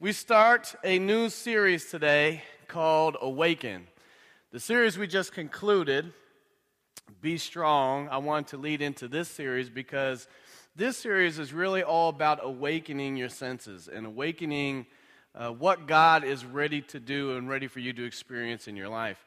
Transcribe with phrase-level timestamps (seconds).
[0.00, 3.88] We start a new series today called Awaken.
[4.52, 6.12] The series we just concluded,
[7.20, 10.28] Be Strong, I want to lead into this series because
[10.76, 14.86] this series is really all about awakening your senses and awakening
[15.34, 18.88] uh, what God is ready to do and ready for you to experience in your
[18.88, 19.18] life.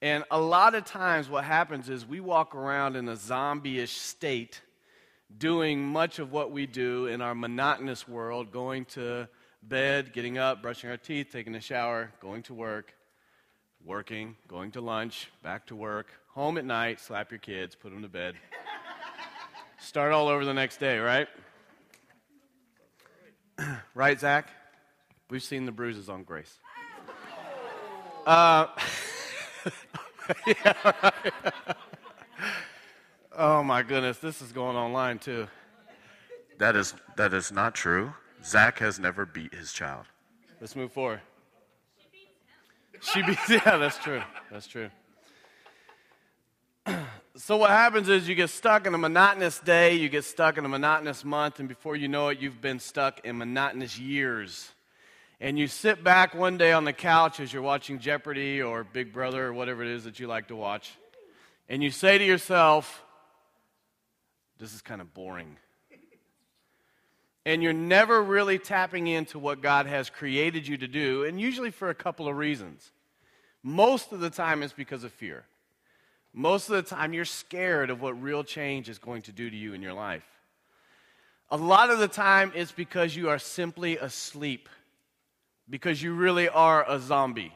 [0.00, 3.96] And a lot of times, what happens is we walk around in a zombie ish
[3.96, 4.62] state,
[5.36, 9.28] doing much of what we do in our monotonous world, going to
[9.68, 12.94] bed, getting up, brushing our teeth, taking a shower, going to work,
[13.84, 18.02] working, going to lunch, back to work, home at night, slap your kids, put them
[18.02, 18.34] to bed.
[19.78, 21.28] Start all over the next day, right?
[23.94, 24.50] right, Zach?
[25.30, 26.58] We've seen the bruises on Grace.
[28.26, 28.66] Uh,
[30.46, 31.32] yeah, right.
[33.36, 35.46] oh my goodness, this is going online too.
[36.58, 38.14] That is that is not true.
[38.44, 40.04] Zach has never beat his child.
[40.60, 41.20] Let's move forward.
[43.00, 43.40] She beats.
[43.48, 44.22] Yeah, that's true.
[44.50, 44.90] That's true.
[47.36, 50.64] so what happens is you get stuck in a monotonous day, you get stuck in
[50.64, 54.70] a monotonous month, and before you know it, you've been stuck in monotonous years.
[55.40, 59.12] And you sit back one day on the couch as you're watching Jeopardy or Big
[59.12, 60.92] Brother or whatever it is that you like to watch,
[61.68, 63.02] and you say to yourself,
[64.58, 65.56] "This is kind of boring."
[67.46, 71.70] And you're never really tapping into what God has created you to do, and usually
[71.70, 72.90] for a couple of reasons.
[73.62, 75.44] Most of the time, it's because of fear.
[76.32, 79.56] Most of the time, you're scared of what real change is going to do to
[79.56, 80.24] you in your life.
[81.50, 84.68] A lot of the time, it's because you are simply asleep,
[85.68, 87.52] because you really are a zombie.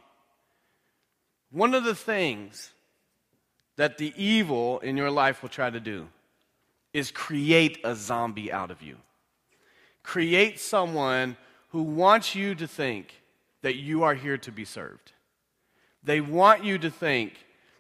[1.51, 2.71] One of the things
[3.77, 6.09] that the evil in your life will try to do
[6.93, 8.97] is create a zombie out of you
[10.03, 11.37] create someone
[11.71, 13.23] who wants you to think
[13.63, 15.13] that you are here to be served.
[16.03, 17.35] They want you to think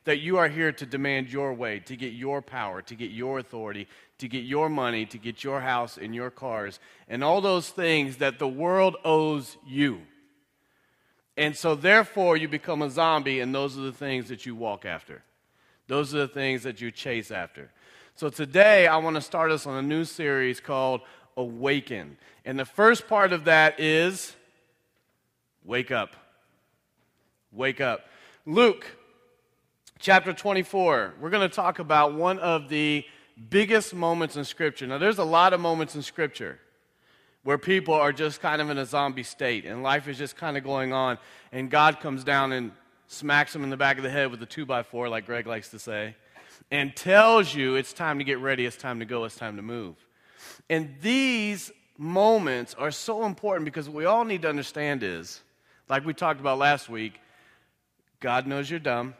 [0.04, 3.38] that you are here to demand your way, to get your power, to get your
[3.38, 3.86] authority,
[4.18, 8.16] to get your money, to get your house and your cars, and all those things
[8.16, 10.00] that the world owes you.
[11.36, 14.84] And so, therefore, you become a zombie, and those are the things that you walk
[14.84, 15.22] after.
[15.86, 17.70] Those are the things that you chase after.
[18.16, 21.02] So, today, I want to start us on a new series called
[21.38, 22.18] awaken.
[22.44, 24.34] And the first part of that is
[25.64, 26.14] wake up.
[27.52, 28.04] Wake up.
[28.44, 28.86] Luke
[29.98, 33.04] chapter 24, we're going to talk about one of the
[33.50, 34.86] biggest moments in Scripture.
[34.86, 36.58] Now, there's a lot of moments in Scripture
[37.44, 40.56] where people are just kind of in a zombie state and life is just kind
[40.56, 41.18] of going on,
[41.52, 42.72] and God comes down and
[43.06, 45.46] smacks them in the back of the head with a two by four, like Greg
[45.46, 46.14] likes to say,
[46.70, 49.62] and tells you it's time to get ready, it's time to go, it's time to
[49.62, 49.96] move.
[50.70, 55.42] And these moments are so important because what we all need to understand is,
[55.88, 57.20] like we talked about last week,
[58.20, 59.14] God knows you're dumb.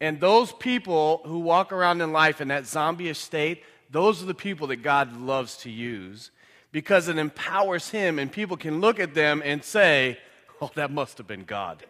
[0.00, 4.34] And those people who walk around in life in that zombie state, those are the
[4.34, 6.30] people that God loves to use
[6.72, 10.18] because it empowers Him, and people can look at them and say,
[10.62, 11.82] Oh, that must have been God.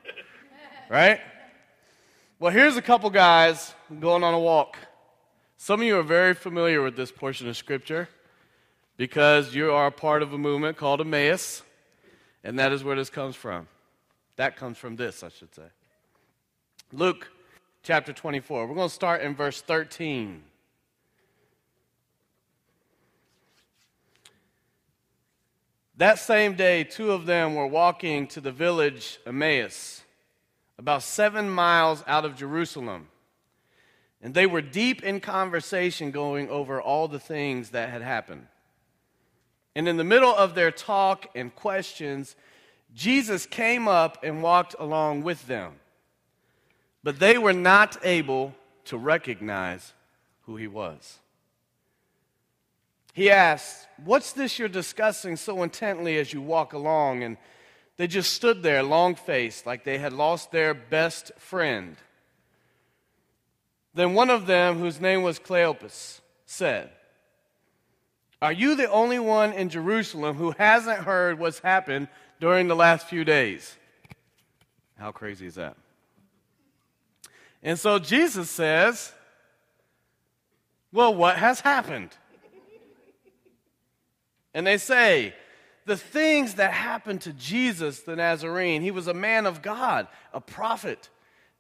[0.88, 1.20] right?
[2.38, 4.76] Well, here's a couple guys going on a walk.
[5.56, 8.08] Some of you are very familiar with this portion of Scripture
[9.00, 11.62] because you are a part of a movement called Emmaus,
[12.44, 13.66] and that is where this comes from.
[14.36, 15.68] That comes from this, I should say.
[16.92, 17.30] Luke
[17.82, 18.66] chapter 24.
[18.66, 20.42] We're going to start in verse 13.
[25.96, 30.02] That same day, two of them were walking to the village Emmaus,
[30.78, 33.08] about seven miles out of Jerusalem.
[34.20, 38.46] And they were deep in conversation going over all the things that had happened.
[39.74, 42.36] And in the middle of their talk and questions,
[42.94, 45.74] Jesus came up and walked along with them.
[47.02, 48.54] But they were not able
[48.86, 49.94] to recognize
[50.42, 51.18] who he was.
[53.12, 57.22] He asked, What's this you're discussing so intently as you walk along?
[57.22, 57.36] And
[57.96, 61.96] they just stood there, long faced, like they had lost their best friend.
[63.94, 66.90] Then one of them, whose name was Cleopas, said,
[68.42, 72.08] are you the only one in Jerusalem who hasn't heard what's happened
[72.40, 73.76] during the last few days?
[74.98, 75.76] How crazy is that?
[77.62, 79.12] And so Jesus says,
[80.92, 82.10] Well, what has happened?
[84.54, 85.34] And they say,
[85.86, 90.40] the things that happened to Jesus the Nazarene, he was a man of God, a
[90.40, 91.08] prophet,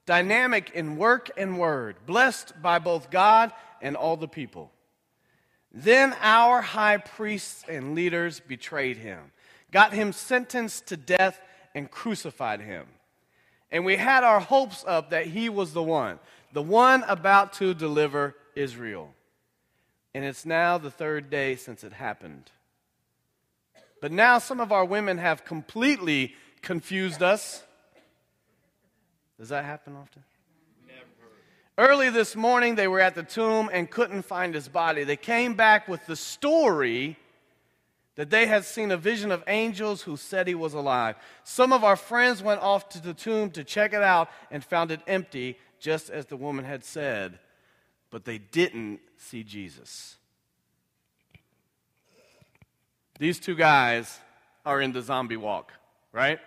[0.06, 4.72] dynamic in work and word, blessed by both God and all the people.
[5.72, 9.32] Then our high priests and leaders betrayed him,
[9.70, 11.40] got him sentenced to death,
[11.74, 12.86] and crucified him.
[13.70, 16.18] And we had our hopes up that he was the one,
[16.52, 19.14] the one about to deliver Israel.
[20.12, 22.50] And it's now the third day since it happened.
[24.00, 27.62] But now some of our women have completely confused us.
[29.38, 30.24] Does that happen often?
[31.78, 35.04] Early this morning, they were at the tomb and couldn't find his body.
[35.04, 37.16] They came back with the story
[38.16, 41.16] that they had seen a vision of angels who said he was alive.
[41.42, 44.90] Some of our friends went off to the tomb to check it out and found
[44.90, 47.38] it empty, just as the woman had said,
[48.10, 50.16] but they didn't see Jesus.
[53.18, 54.18] These two guys
[54.66, 55.72] are in the zombie walk,
[56.12, 56.40] right?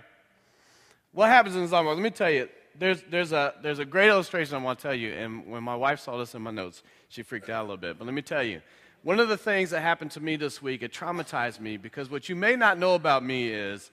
[1.11, 1.97] What happens in the zombie walk?
[1.97, 4.95] Let me tell you, there's, there's, a, there's a great illustration I want to tell
[4.95, 5.13] you.
[5.13, 7.97] And when my wife saw this in my notes, she freaked out a little bit.
[7.97, 8.61] But let me tell you,
[9.03, 12.29] one of the things that happened to me this week, it traumatized me because what
[12.29, 13.91] you may not know about me is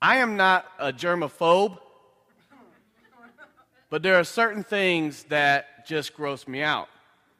[0.00, 1.78] I am not a germaphobe,
[3.90, 6.88] but there are certain things that just gross me out.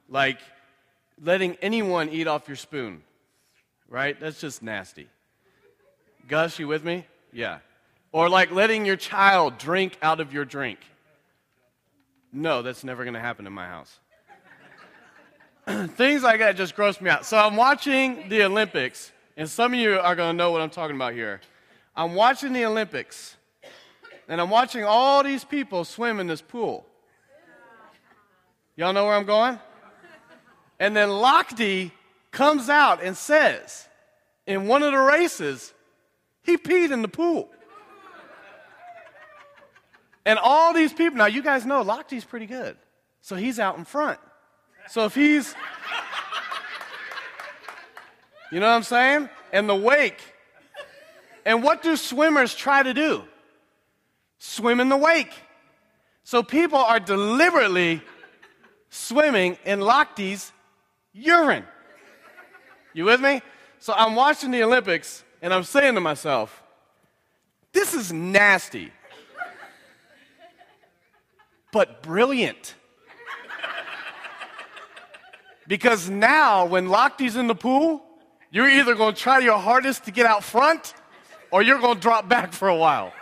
[0.09, 0.39] Like
[1.23, 3.03] letting anyone eat off your spoon
[3.93, 4.19] right?
[4.19, 5.07] That's just nasty.
[6.27, 7.07] Gus, you with me?
[7.31, 7.59] Yeah.
[8.13, 10.79] Or like letting your child drink out of your drink.
[12.33, 13.99] No, that's never going to happen in my house.
[15.97, 17.27] Things like that just gross me out.
[17.27, 20.71] So I'm watching the Olympics, and some of you are going to know what I'm
[20.71, 21.41] talking about here.
[21.95, 23.37] I'm watching the Olympics,
[24.29, 26.87] and I'm watching all these people swim in this pool.
[28.77, 29.59] Y'all know where I'm going?
[30.81, 31.93] And then Lochte
[32.31, 33.87] comes out and says,
[34.47, 35.73] in one of the races,
[36.43, 37.51] he peed in the pool.
[40.25, 42.77] And all these people, now you guys know Lochte's pretty good.
[43.21, 44.19] So he's out in front.
[44.89, 45.55] So if he's,
[48.51, 49.29] you know what I'm saying?
[49.53, 50.21] And the wake.
[51.45, 53.25] And what do swimmers try to do?
[54.39, 55.33] Swim in the wake.
[56.25, 58.03] So people are deliberately
[58.91, 60.53] swimming in Lochte's
[61.13, 61.65] urine.
[62.93, 63.43] You with me?
[63.79, 66.63] So I'm watching the Olympics and I'm saying to myself,
[67.73, 68.93] this is nasty,
[71.73, 72.75] but brilliant.
[75.67, 78.05] Because now, when Lochte's in the pool,
[78.51, 80.95] you're either going to try your hardest to get out front
[81.51, 83.13] or you're going to drop back for a while.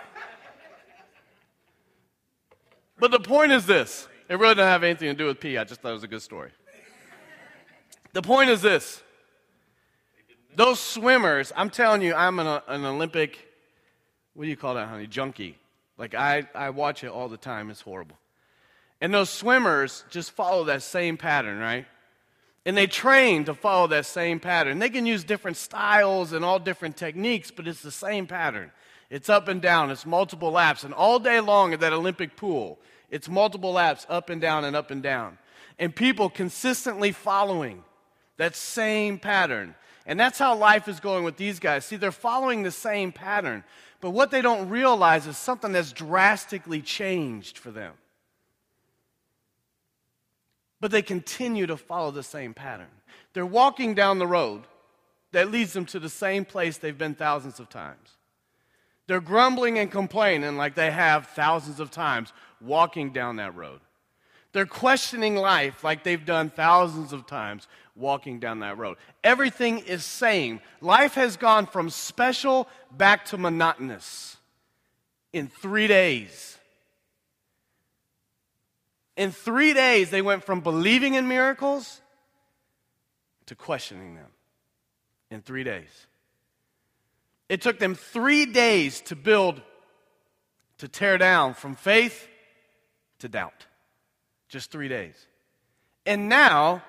[2.99, 5.57] But the point is this it really doesn't have anything to do with pee.
[5.57, 6.51] I just thought it was a good story.
[8.13, 9.03] The point is this
[10.57, 13.49] those swimmers, I'm telling you, I'm an, an Olympic,
[14.35, 15.07] what do you call that, honey?
[15.07, 15.57] Junkie.
[15.97, 17.71] Like, I, I watch it all the time.
[17.71, 18.17] It's horrible.
[19.01, 21.87] And those swimmers just follow that same pattern, right?
[22.67, 24.79] And they train to follow that same pattern.
[24.79, 28.71] They can use different styles and all different techniques, but it's the same pattern.
[29.09, 30.85] It's up and down, it's multiple laps.
[30.85, 32.79] And all day long at that Olympic pool,
[33.11, 35.39] it's multiple laps up and down and up and down.
[35.79, 37.83] And people consistently following
[38.37, 39.75] that same pattern.
[40.07, 41.85] And that's how life is going with these guys.
[41.85, 43.65] See, they're following the same pattern,
[44.01, 47.95] but what they don't realize is something that's drastically changed for them.
[50.81, 52.89] But they continue to follow the same pattern.
[53.35, 54.63] They're walking down the road
[55.33, 58.17] that leads them to the same place they've been thousands of times.
[59.07, 63.81] They're grumbling and complaining like they have thousands of times walking down that road.
[64.53, 68.97] They're questioning life like they've done thousands of times walking down that road.
[69.23, 70.61] Everything is same.
[70.81, 74.37] Life has gone from special back to monotonous
[75.33, 76.59] in three days.
[79.21, 82.01] In three days, they went from believing in miracles
[83.45, 84.31] to questioning them.
[85.31, 86.07] In three days.
[87.51, 89.61] It took them three days to build,
[90.79, 92.29] to tear down from faith
[93.19, 93.67] to doubt.
[94.49, 95.27] Just three days.
[96.07, 96.83] And now,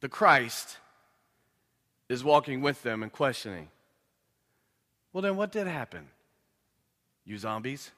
[0.00, 0.78] the Christ
[2.08, 3.68] is walking with them and questioning.
[5.12, 6.08] Well, then what did happen?
[7.26, 7.90] You zombies?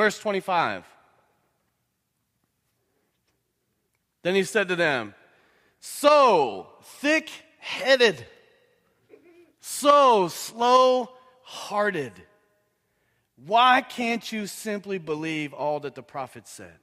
[0.00, 0.82] Verse 25.
[4.22, 5.14] Then he said to them,
[5.78, 8.24] So thick headed,
[9.60, 11.10] so slow
[11.42, 12.14] hearted
[13.46, 16.78] why can't you simply believe all that the prophets said?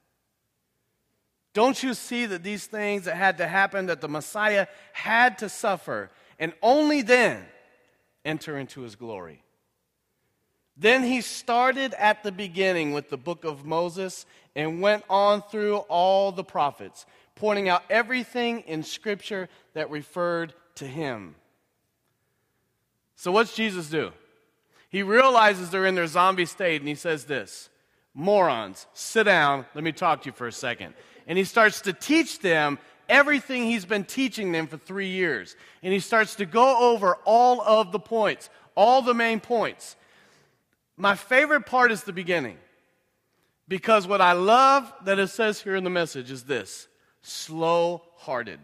[1.53, 5.49] Don't you see that these things that had to happen, that the Messiah had to
[5.49, 7.45] suffer, and only then
[8.23, 9.43] enter into his glory?
[10.77, 15.77] Then he started at the beginning with the book of Moses and went on through
[15.77, 17.05] all the prophets,
[17.35, 21.35] pointing out everything in Scripture that referred to him.
[23.15, 24.11] So, what's Jesus do?
[24.89, 27.69] He realizes they're in their zombie state and he says this
[28.13, 29.65] Morons, sit down.
[29.75, 30.93] Let me talk to you for a second.
[31.27, 32.79] And he starts to teach them
[33.09, 35.55] everything he's been teaching them for three years.
[35.83, 39.96] And he starts to go over all of the points, all the main points.
[40.97, 42.57] My favorite part is the beginning.
[43.67, 46.87] Because what I love that it says here in the message is this
[47.21, 48.59] slow hearted.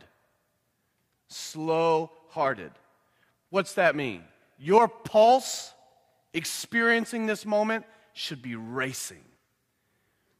[1.27, 2.71] Slow hearted.
[3.49, 4.23] What's that mean?
[4.57, 5.73] Your pulse
[6.33, 9.23] experiencing this moment should be racing.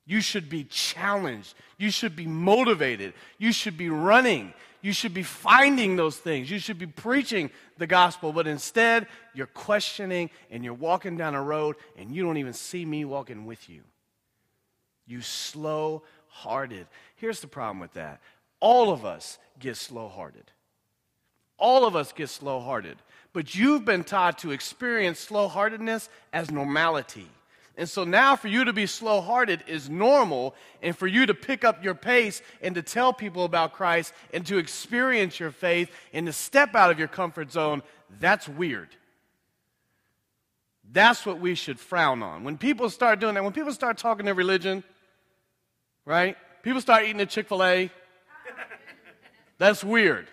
[0.06, 1.54] You should be challenged.
[1.78, 3.14] You should be motivated.
[3.38, 4.54] You should be running.
[4.84, 6.52] You should be finding those things.
[6.52, 8.34] You should be preaching the gospel.
[8.34, 12.86] But instead, you're questioning and you're walking down a road and you don't even see
[12.86, 13.82] me walking with you.
[15.08, 16.86] You slow hearted.
[17.16, 18.22] Here's the problem with that
[18.60, 20.52] all of us get slow hearted.
[21.58, 22.98] All of us get slow hearted.
[23.32, 27.30] But you've been taught to experience slow heartedness as normality.
[27.76, 31.34] And so now for you to be slow hearted is normal, and for you to
[31.34, 35.90] pick up your pace and to tell people about Christ and to experience your faith
[36.14, 37.82] and to step out of your comfort zone,
[38.20, 38.90] that's weird.
[40.92, 42.44] That's what we should frown on.
[42.44, 44.84] When people start doing that, when people start talking their religion,
[46.06, 46.38] right?
[46.62, 47.90] People start eating at Chick fil A,
[49.58, 50.28] that's weird.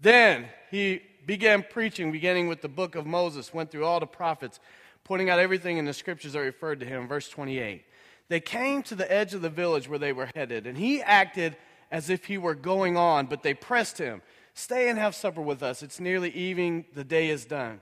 [0.00, 4.58] Then he began preaching, beginning with the book of Moses, went through all the prophets,
[5.04, 7.06] pointing out everything in the scriptures that referred to him.
[7.06, 7.84] Verse 28.
[8.28, 11.56] They came to the edge of the village where they were headed, and he acted
[11.90, 14.22] as if he were going on, but they pressed him.
[14.54, 15.82] Stay and have supper with us.
[15.82, 17.80] It's nearly evening, the day is done.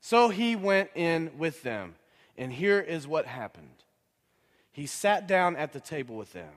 [0.00, 1.96] So he went in with them,
[2.38, 3.84] and here is what happened.
[4.70, 6.52] He sat down at the table with them,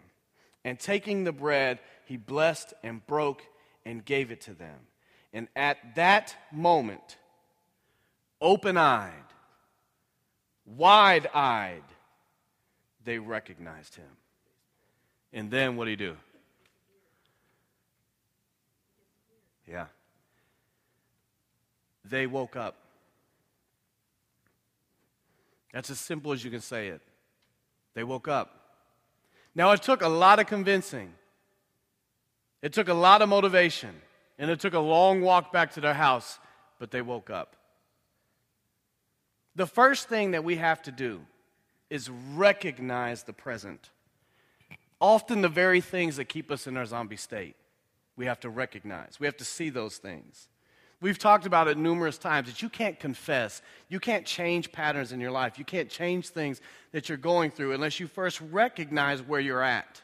[0.64, 3.42] and taking the bread, he blessed and broke
[3.84, 4.78] and gave it to them.
[5.34, 7.18] And at that moment,
[8.40, 9.12] open eyed,
[10.66, 11.84] wide eyed,
[13.04, 14.06] they recognized him.
[15.34, 16.18] And then what did he do?
[19.68, 19.86] Yeah.
[22.06, 22.76] They woke up.
[25.74, 27.02] That's as simple as you can say it.
[27.96, 28.60] They woke up.
[29.56, 31.14] Now, it took a lot of convincing,
[32.62, 33.94] it took a lot of motivation.
[34.44, 36.38] And it took a long walk back to their house,
[36.78, 37.56] but they woke up.
[39.56, 41.22] The first thing that we have to do
[41.90, 43.92] is recognize the present.
[45.00, 47.56] Often, the very things that keep us in our zombie state,
[48.18, 49.16] we have to recognize.
[49.18, 50.50] We have to see those things.
[51.00, 53.62] We've talked about it numerous times that you can't confess.
[53.88, 55.58] You can't change patterns in your life.
[55.58, 56.60] You can't change things
[56.92, 60.02] that you're going through unless you first recognize where you're at.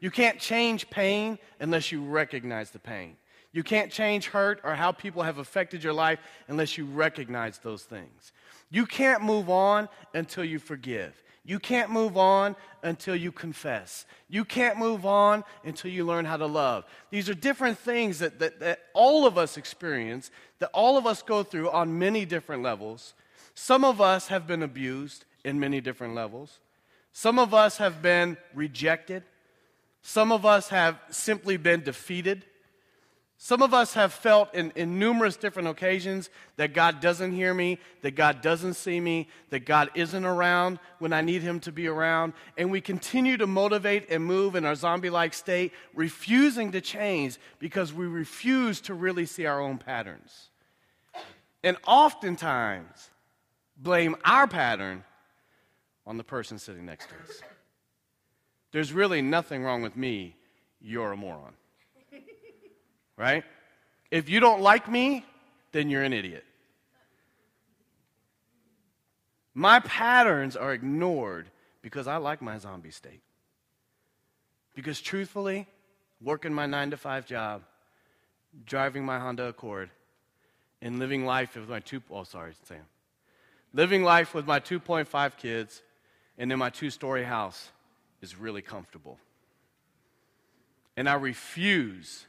[0.00, 3.16] You can't change pain unless you recognize the pain.
[3.56, 7.84] You can't change hurt or how people have affected your life unless you recognize those
[7.84, 8.32] things.
[8.68, 11.14] You can't move on until you forgive.
[11.42, 14.04] You can't move on until you confess.
[14.28, 16.84] You can't move on until you learn how to love.
[17.08, 21.22] These are different things that, that, that all of us experience, that all of us
[21.22, 23.14] go through on many different levels.
[23.54, 26.58] Some of us have been abused in many different levels.
[27.14, 29.22] Some of us have been rejected.
[30.02, 32.44] Some of us have simply been defeated.
[33.38, 37.78] Some of us have felt in, in, numerous different occasions that God doesn't hear me,
[38.00, 41.86] that God doesn't see me, that God isn't around when I need Him to be
[41.86, 42.32] around.
[42.56, 47.36] And we continue to motivate and move in our zombie like state, refusing to change
[47.58, 50.48] because we refuse to really see our own patterns.
[51.62, 53.10] And oftentimes
[53.76, 55.04] blame our pattern
[56.06, 57.42] on the person sitting next to us.
[58.72, 60.36] There's really nothing wrong with me,
[60.80, 61.52] you're a moron
[63.16, 63.44] right?
[64.10, 65.24] If you don't like me,
[65.72, 66.44] then you're an idiot.
[69.54, 71.48] My patterns are ignored
[71.82, 73.22] because I like my zombie state.
[74.74, 75.66] Because truthfully,
[76.20, 77.62] working my nine to five job,
[78.66, 79.90] driving my Honda Accord,
[80.82, 82.84] and living life with my two, oh, sorry, Sam.
[83.72, 85.82] Living life with my 2.5 kids
[86.38, 87.70] and in my two story house
[88.20, 89.18] is really comfortable.
[90.96, 92.26] And I refuse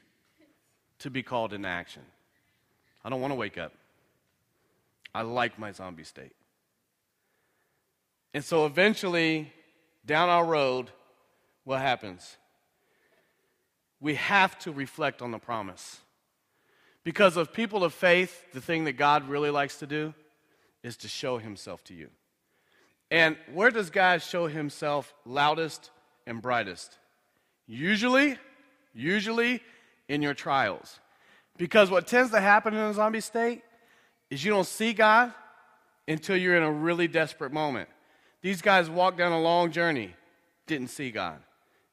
[0.99, 2.03] to be called into action.
[3.03, 3.73] I don't want to wake up.
[5.13, 6.33] I like my zombie state.
[8.33, 9.51] And so eventually,
[10.05, 10.91] down our road,
[11.63, 12.37] what happens?
[13.99, 16.01] We have to reflect on the promise.
[17.03, 20.13] Because of people of faith, the thing that God really likes to do
[20.83, 22.09] is to show himself to you.
[23.09, 25.89] And where does God show himself loudest
[26.25, 26.97] and brightest?
[27.65, 28.37] Usually
[28.97, 29.61] usually
[30.07, 30.99] in your trials.
[31.57, 33.63] Because what tends to happen in a zombie state
[34.29, 35.33] is you don't see God
[36.07, 37.89] until you're in a really desperate moment.
[38.41, 40.15] These guys walked down a long journey,
[40.67, 41.39] didn't see God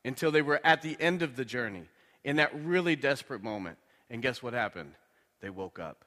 [0.04, 1.84] until they were at the end of the journey
[2.24, 3.78] in that really desperate moment.
[4.10, 4.92] And guess what happened?
[5.40, 6.04] They woke up.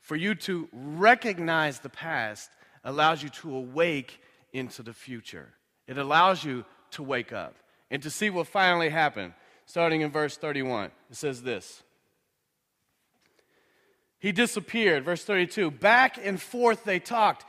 [0.00, 2.50] For you to recognize the past
[2.84, 4.20] allows you to awake
[4.52, 5.48] into the future.
[5.88, 7.56] It allows you to wake up
[7.90, 9.32] and to see what finally happened.
[9.66, 11.82] Starting in verse 31, it says this
[14.18, 15.04] He disappeared.
[15.04, 17.44] Verse 32 Back and forth they talked.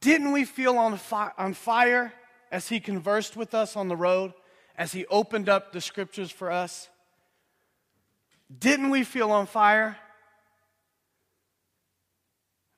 [0.00, 2.12] Didn't we feel on, fi- on fire
[2.50, 4.32] as he conversed with us on the road,
[4.76, 6.88] as he opened up the scriptures for us?
[8.56, 9.96] Didn't we feel on fire?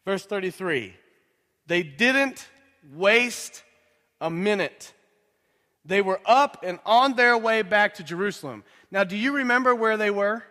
[0.04, 0.95] Verse 33
[1.66, 2.47] They didn't
[2.95, 3.62] waste
[4.21, 4.92] a minute.
[5.87, 8.64] They were up and on their way back to Jerusalem.
[8.90, 10.43] Now, do you remember where they were?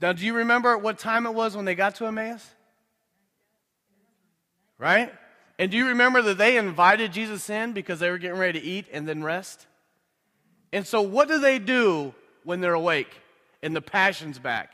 [0.00, 2.46] Now, do you remember what time it was when they got to Emmaus?
[4.78, 5.12] Right?
[5.58, 8.66] And do you remember that they invited Jesus in because they were getting ready to
[8.66, 9.66] eat and then rest?
[10.72, 13.20] And so, what do they do when they're awake
[13.62, 14.72] and the passion's back?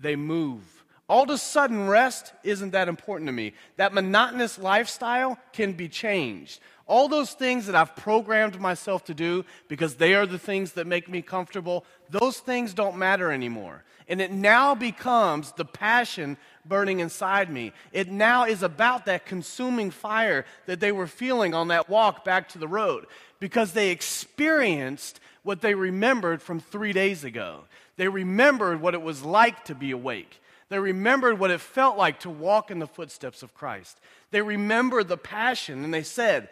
[0.00, 0.64] They move.
[1.10, 3.52] All of a sudden, rest isn't that important to me.
[3.78, 6.60] That monotonous lifestyle can be changed.
[6.86, 10.86] All those things that I've programmed myself to do because they are the things that
[10.86, 13.82] make me comfortable, those things don't matter anymore.
[14.06, 17.72] And it now becomes the passion burning inside me.
[17.90, 22.50] It now is about that consuming fire that they were feeling on that walk back
[22.50, 23.06] to the road
[23.40, 27.64] because they experienced what they remembered from three days ago.
[27.96, 30.40] They remembered what it was like to be awake.
[30.70, 34.00] They remembered what it felt like to walk in the footsteps of Christ.
[34.30, 36.48] They remembered the passion and they said,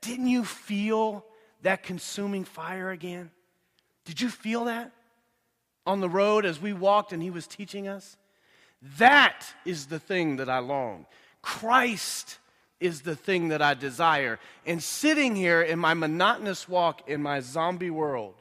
[0.00, 1.24] Didn't you feel
[1.62, 3.30] that consuming fire again?
[4.06, 4.90] Did you feel that
[5.86, 8.16] on the road as we walked and he was teaching us?
[8.96, 11.04] That is the thing that I long.
[11.42, 12.38] Christ
[12.80, 14.38] is the thing that I desire.
[14.64, 18.36] And sitting here in my monotonous walk in my zombie world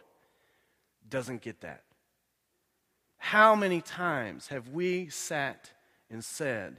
[1.10, 1.84] doesn't get that.
[3.28, 5.72] How many times have we sat
[6.10, 6.78] and said,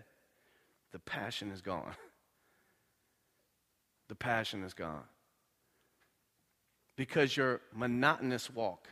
[0.92, 1.92] The passion is gone?
[4.08, 5.04] The passion is gone.
[6.96, 8.88] Because your monotonous walk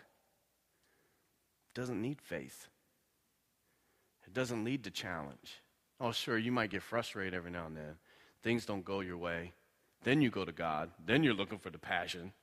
[1.72, 2.68] doesn't need faith.
[4.26, 5.62] It doesn't lead to challenge.
[5.98, 7.94] Oh, sure, you might get frustrated every now and then.
[8.42, 9.54] Things don't go your way.
[10.04, 10.90] Then you go to God.
[11.06, 12.34] Then you're looking for the passion.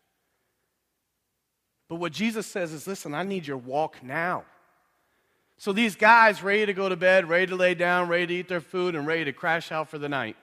[1.87, 4.45] But what Jesus says is listen, I need your walk now.
[5.63, 8.49] So these guys ready to go to bed, ready to lay down, ready to eat
[8.49, 10.35] their food, and ready to crash out for the night,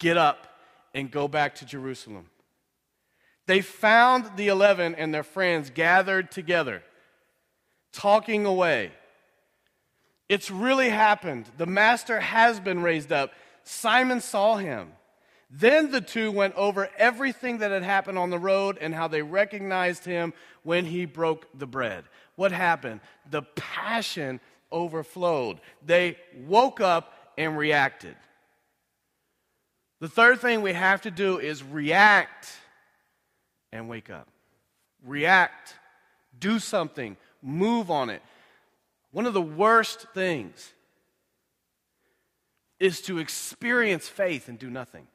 [0.00, 0.48] get up
[0.92, 2.28] and go back to Jerusalem.
[3.46, 6.82] They found the eleven and their friends gathered together,
[7.92, 8.90] talking away.
[10.28, 11.48] It's really happened.
[11.56, 13.30] The master has been raised up.
[13.62, 14.88] Simon saw him.
[15.48, 19.22] Then the two went over everything that had happened on the road and how they
[19.22, 20.34] recognized him
[20.64, 22.02] when he broke the bread.
[22.36, 23.00] What happened?
[23.30, 25.60] The passion overflowed.
[25.84, 28.14] They woke up and reacted.
[30.00, 32.48] The third thing we have to do is react
[33.72, 34.28] and wake up.
[35.04, 35.74] React,
[36.38, 38.22] do something, move on it.
[39.12, 40.72] One of the worst things
[42.78, 45.06] is to experience faith and do nothing.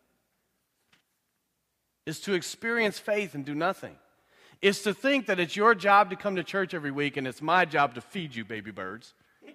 [2.08, 3.96] Is to experience faith and do nothing.
[4.62, 7.42] Is to think that it's your job to come to church every week and it's
[7.42, 9.14] my job to feed you, baby birds.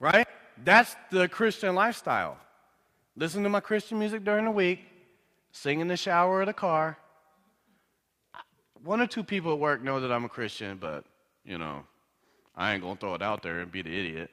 [0.00, 0.28] Right?
[0.64, 2.38] That's the Christian lifestyle.
[3.16, 4.84] Listen to my Christian music during the week,
[5.50, 6.96] sing in the shower or the car,
[8.84, 11.04] one or two people at work know that I'm a Christian, but,
[11.44, 11.84] you know,
[12.56, 14.30] I ain't going to throw it out there and be the idiot.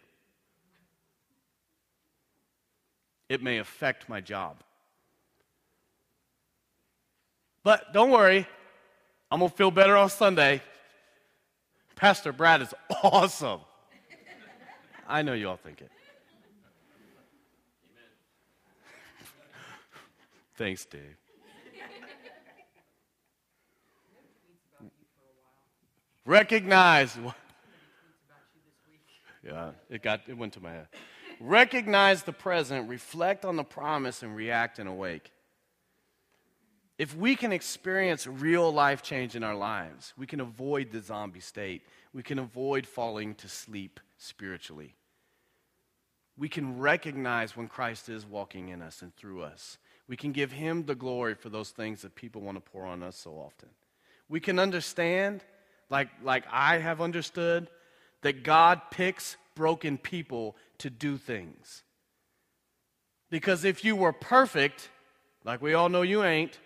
[3.30, 4.58] It may affect my job.
[7.66, 8.48] But don't worry,
[9.32, 10.62] I'm going to feel better on Sunday.
[11.96, 12.72] Pastor Brad is
[13.04, 13.62] awesome.
[15.08, 15.90] I know you all think it.
[20.58, 21.18] Thanks, Dave.
[26.24, 27.18] Recognize.
[29.44, 30.88] Yeah, it got it went to my head.
[31.40, 35.30] Recognize the present, reflect on the promise, and react and awake.
[36.98, 41.42] If we can experience real life change in our lives, we can avoid the zombie
[41.42, 41.82] state.
[42.14, 44.96] We can avoid falling to sleep spiritually.
[46.38, 49.78] We can recognize when Christ is walking in us and through us.
[50.08, 53.04] We can give Him the glory for those things that people want to pour on
[53.04, 53.70] us so often.
[54.30, 55.44] We can understand,
[55.90, 57.70] like, like I have understood,
[58.22, 61.84] that God picks broken people to do things.
[63.30, 64.90] Because if you were perfect,
[65.44, 66.58] like we all know you ain't,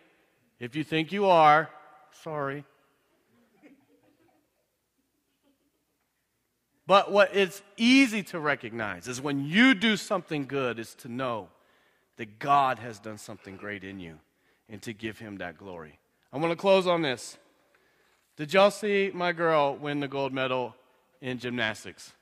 [0.60, 1.70] if you think you are,
[2.24, 2.66] sorry.
[6.86, 11.50] But what is easy to recognize is when you do something good, is to know
[12.18, 14.18] that God has done something great in you
[14.68, 16.00] and to give him that glory.
[16.34, 17.38] I want to close on this.
[18.38, 20.76] Did y'all see my girl win the gold medal
[21.22, 22.14] in gymnastics?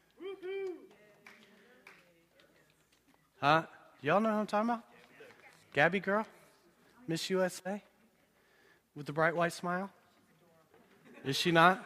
[3.39, 3.63] Huh?
[4.01, 4.83] Y'all know who I'm talking about?
[5.73, 6.25] Gabby girl?
[7.07, 7.81] Miss USA?
[8.97, 9.91] With the bright white smile?
[11.23, 11.85] Is she not?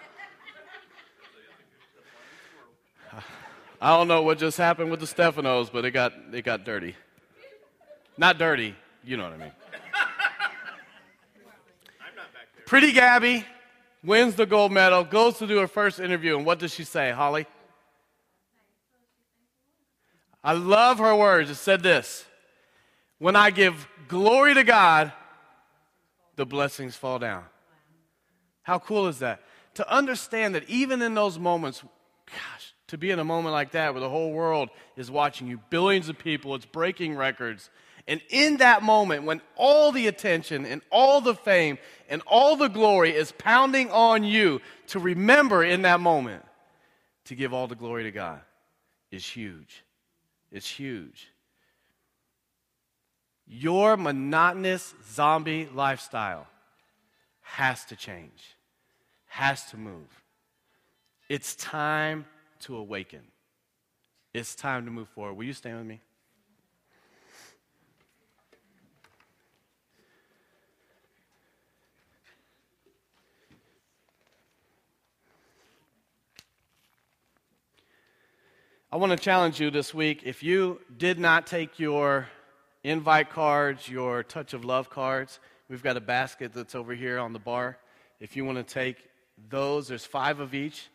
[3.81, 6.95] I don't know what just happened with the Stefanos, but it got, it got dirty.
[8.17, 9.51] Not dirty, you know what I mean.
[12.65, 13.43] Pretty Gabby
[14.05, 17.11] wins the gold medal, goes to do her first interview, and what does she say,
[17.11, 17.45] Holly?
[20.41, 21.49] I love her words.
[21.49, 22.23] It said this
[23.19, 25.11] When I give glory to God,
[26.35, 27.43] the blessings fall down.
[28.63, 29.41] How cool is that?
[29.75, 31.83] To understand that even in those moments,
[32.25, 35.59] gosh, to be in a moment like that where the whole world is watching you,
[35.69, 37.69] billions of people, it's breaking records.
[38.07, 41.77] And in that moment, when all the attention and all the fame
[42.09, 46.43] and all the glory is pounding on you, to remember in that moment
[47.25, 48.41] to give all the glory to God
[49.11, 49.83] is huge.
[50.51, 51.29] It's huge.
[53.53, 56.47] Your monotonous zombie lifestyle
[57.41, 58.55] has to change,
[59.27, 60.07] has to move.
[61.27, 62.25] It's time
[62.61, 63.19] to awaken.
[64.33, 65.33] It's time to move forward.
[65.33, 65.99] Will you stand with me?
[78.93, 80.21] I want to challenge you this week.
[80.23, 82.29] If you did not take your
[82.83, 85.39] invite cards, your touch of love cards,
[85.69, 87.77] we've got a basket that's over here on the bar.
[88.19, 88.97] If you want to take
[89.49, 90.89] those, there's five of each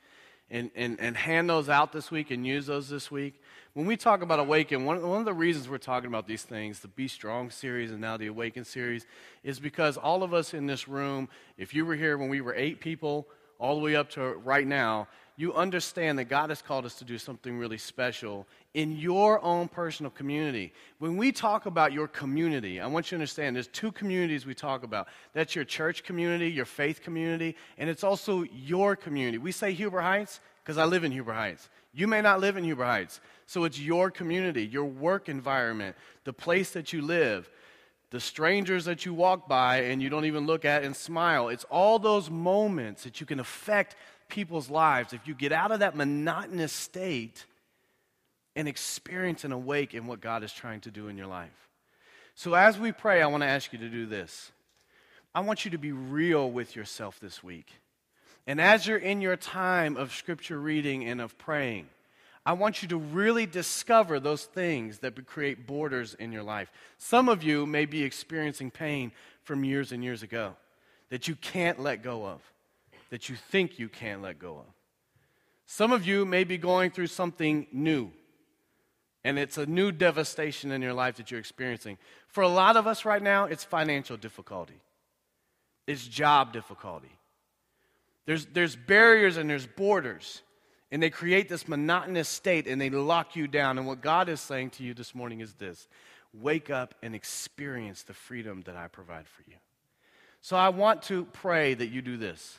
[0.51, 3.41] and, and, and hand those out this week and use those this week.
[3.75, 6.81] When we talk about Awaken, one, one of the reasons we're talking about these things,
[6.81, 9.07] the Be Strong series and now the Awaken series,
[9.43, 12.55] is because all of us in this room, if you were here when we were
[12.55, 13.27] eight people,
[13.59, 17.05] all the way up to right now, you understand that God has called us to
[17.05, 20.73] do something really special in your own personal community.
[20.99, 24.55] When we talk about your community, I want you to understand there's two communities we
[24.55, 25.09] talk about.
[25.35, 29.37] That's your church community, your faith community, and it's also your community.
[29.39, 31.69] We say Huber Heights because I live in Huber Heights.
[31.93, 33.21] You may not live in Huber Heights.
[33.47, 37.49] So it's your community, your work environment, the place that you live
[38.11, 41.49] the strangers that you walk by and you don't even look at and smile.
[41.49, 43.97] It's all those moments that you can affect
[44.29, 47.45] people's lives if you get out of that monotonous state
[48.55, 51.69] and experience and awake in what God is trying to do in your life.
[52.35, 54.51] So, as we pray, I want to ask you to do this.
[55.35, 57.73] I want you to be real with yourself this week.
[58.47, 61.89] And as you're in your time of scripture reading and of praying,
[62.45, 66.71] I want you to really discover those things that create borders in your life.
[66.97, 69.11] Some of you may be experiencing pain
[69.43, 70.55] from years and years ago
[71.11, 72.41] that you can't let go of
[73.11, 74.67] that you think you can't let go of.
[75.67, 78.11] Some of you may be going through something new,
[79.25, 81.99] and it's a new devastation in your life that you're experiencing.
[82.29, 84.81] For a lot of us right now, it's financial difficulty,
[85.87, 87.11] it's job difficulty.
[88.27, 90.43] There's, there's barriers and there's borders,
[90.91, 93.79] and they create this monotonous state and they lock you down.
[93.79, 95.89] And what God is saying to you this morning is this
[96.35, 99.57] wake up and experience the freedom that I provide for you.
[100.41, 102.59] So I want to pray that you do this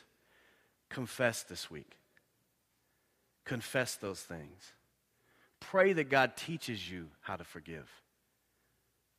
[0.88, 1.98] confess this week.
[3.44, 4.72] Confess those things.
[5.60, 7.88] Pray that God teaches you how to forgive,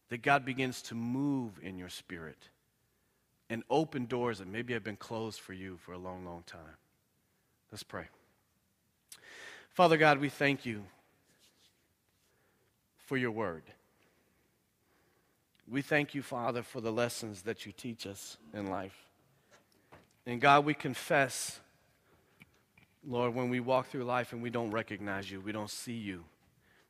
[0.10, 2.50] that God begins to move in your spirit
[3.50, 6.78] and open doors that maybe have been closed for you for a long, long time.
[7.72, 8.06] Let's pray.
[9.72, 10.84] Father God, we thank you
[13.06, 13.64] for your word.
[15.68, 19.09] We thank you, Father, for the lessons that you teach us in life.
[20.26, 21.60] And God, we confess,
[23.08, 26.24] Lord, when we walk through life and we don't recognize you, we don't see you,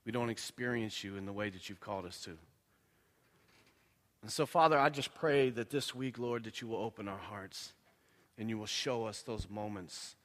[0.05, 2.31] we don't experience you in the way that you've called us to.
[4.21, 7.17] And so, Father, I just pray that this week, Lord, that you will open our
[7.17, 7.73] hearts
[8.37, 10.15] and you will show us those moments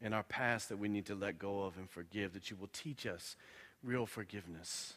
[0.00, 2.70] in our past that we need to let go of and forgive, that you will
[2.72, 3.36] teach us
[3.82, 4.94] real forgiveness.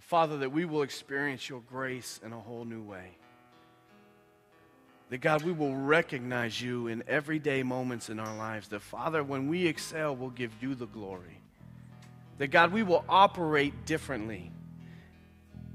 [0.00, 3.16] Father, that we will experience your grace in a whole new way.
[5.10, 8.68] That God, we will recognize you in everyday moments in our lives.
[8.68, 11.40] That Father, when we excel, we'll give you the glory.
[12.36, 14.52] That God, we will operate differently.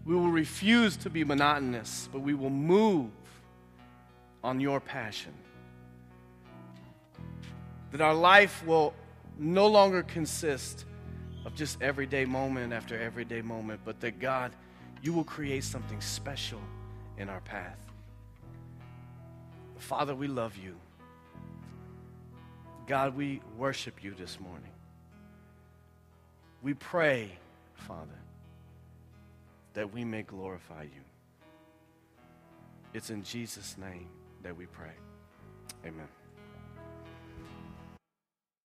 [0.06, 3.10] We will refuse to be monotonous, but we will move
[4.44, 5.34] on your passion.
[7.92, 8.94] That our life will
[9.40, 10.86] no longer consist
[11.46, 14.52] of just everyday moment after everyday moment, but that God,
[15.02, 16.62] you will create something special
[17.18, 17.83] in our path.
[19.84, 20.76] Father, we love you.
[22.88, 24.72] God, we worship you this morning.
[26.62, 27.30] We pray,
[27.76, 28.22] Father,
[29.74, 31.02] that we may glorify you.
[32.94, 34.08] It's in Jesus' name
[34.42, 34.94] that we pray.
[35.86, 36.08] Amen.